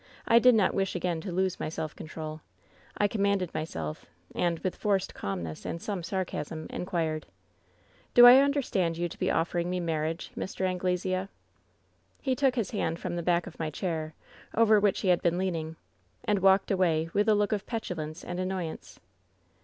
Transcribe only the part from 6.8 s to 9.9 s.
quired:" ^Do I understand you to be offering me